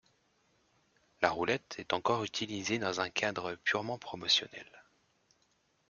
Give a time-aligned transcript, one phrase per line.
[1.21, 4.65] La roulette est encore utilisée dans un cadre purement promotionnel.